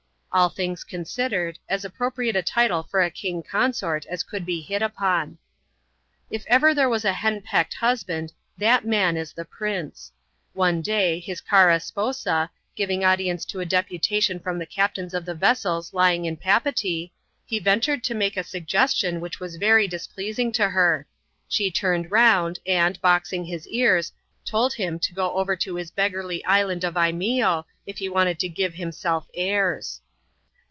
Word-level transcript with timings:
All 0.33 0.47
things 0.47 0.85
eonsidered, 0.85 1.57
as 1.67 1.83
appropriate 1.83 2.37
a 2.37 2.41
title 2.41 2.83
for 2.83 3.01
a 3.03 3.11
king 3.11 3.43
consort 3.43 4.05
as 4.05 4.23
could 4.23 4.45
be 4.45 4.61
hit 4.61 4.81
upon. 4.81 5.37
K 6.31 6.41
ever 6.47 6.73
there 6.73 6.87
was 6.87 7.03
a 7.03 7.11
hen 7.11 7.41
pecked 7.41 7.73
husband, 7.73 8.31
that 8.57 8.85
man 8.85 9.17
is 9.17 9.33
the 9.33 9.43
prmcB. 9.43 10.11
One 10.53 10.81
day, 10.81 11.19
his 11.19 11.41
csum 11.41 11.81
^^sas 11.93 12.49
^vvn^ 12.79 13.05
audience 13.05 13.43
to 13.43 13.59
a 13.59 13.65
dqpn 13.65 13.99
tation 13.99 14.41
from 14.41 14.57
the 14.57 14.65
captaiaa 14.65 15.11
o£ 15.11 15.25
t\L^ 15.25 15.35
n^^^^«» 15.35 15.37
\f«i%'\a.^^^a^«S«^ 15.37 15.91
Wi 15.91 16.17
CBAP. 16.19 16.39
I.XXX.] 16.45 16.79
QUEEN 16.79 17.11
POMAREE. 17.49 17.63
Tentured 17.65 18.03
to 18.05 18.13
make 18.15 18.37
a 18.37 18.43
suggestion 18.45 19.19
which 19.19 19.41
was 19.41 19.57
very 19.57 19.85
displeasing 19.85 20.53
to 20.53 20.69
her. 20.69 21.05
She 21.49 21.69
turned 21.69 22.09
round, 22.09 22.59
and, 22.65 23.01
boxing 23.01 23.43
his 23.43 23.67
ears, 23.67 24.13
told 24.45 24.75
him 24.75 24.97
to 24.97 25.13
go 25.13 25.33
over 25.33 25.57
to 25.57 25.75
his 25.75 25.91
beggarly 25.91 26.41
ishmd 26.47 26.85
of 26.85 26.93
Imeeo, 26.93 27.65
if 27.85 27.97
he 27.97 28.07
wanted 28.07 28.39
to 28.39 28.47
give 28.47 28.75
himself 28.75 29.27
airs. 29.33 29.99